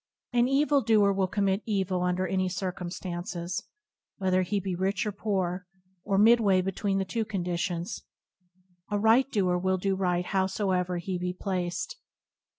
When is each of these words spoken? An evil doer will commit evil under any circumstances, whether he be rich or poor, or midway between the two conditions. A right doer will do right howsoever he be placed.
An 0.33 0.47
evil 0.47 0.81
doer 0.81 1.11
will 1.13 1.27
commit 1.27 1.61
evil 1.67 2.01
under 2.01 2.25
any 2.25 2.49
circumstances, 2.49 3.67
whether 4.17 4.41
he 4.41 4.59
be 4.59 4.73
rich 4.73 5.05
or 5.05 5.11
poor, 5.11 5.67
or 6.03 6.17
midway 6.17 6.59
between 6.63 6.97
the 6.97 7.05
two 7.05 7.23
conditions. 7.23 8.01
A 8.89 8.97
right 8.97 9.29
doer 9.29 9.59
will 9.59 9.77
do 9.77 9.93
right 9.95 10.25
howsoever 10.25 10.97
he 10.97 11.19
be 11.19 11.33
placed. 11.39 11.97